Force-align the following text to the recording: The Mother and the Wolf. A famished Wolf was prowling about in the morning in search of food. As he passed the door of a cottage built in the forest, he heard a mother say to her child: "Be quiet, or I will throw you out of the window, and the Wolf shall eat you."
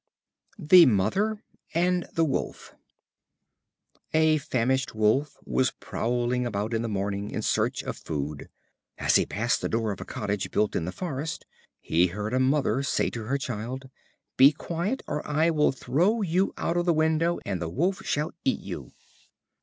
The 0.57 0.87
Mother 0.87 1.43
and 1.75 2.07
the 2.11 2.25
Wolf. 2.25 2.73
A 4.15 4.39
famished 4.39 4.95
Wolf 4.95 5.37
was 5.45 5.73
prowling 5.79 6.43
about 6.43 6.73
in 6.73 6.81
the 6.81 6.89
morning 6.89 7.29
in 7.29 7.43
search 7.43 7.83
of 7.83 7.97
food. 7.97 8.49
As 8.97 9.15
he 9.17 9.27
passed 9.27 9.61
the 9.61 9.69
door 9.69 9.91
of 9.91 10.01
a 10.01 10.05
cottage 10.05 10.49
built 10.49 10.75
in 10.75 10.85
the 10.85 10.91
forest, 10.91 11.45
he 11.79 12.07
heard 12.07 12.33
a 12.33 12.39
mother 12.39 12.81
say 12.81 13.11
to 13.11 13.25
her 13.25 13.37
child: 13.37 13.91
"Be 14.37 14.51
quiet, 14.51 15.03
or 15.05 15.21
I 15.27 15.51
will 15.51 15.71
throw 15.71 16.23
you 16.23 16.51
out 16.57 16.77
of 16.77 16.87
the 16.87 16.93
window, 16.95 17.37
and 17.45 17.61
the 17.61 17.69
Wolf 17.69 18.03
shall 18.03 18.31
eat 18.43 18.61
you." 18.61 18.93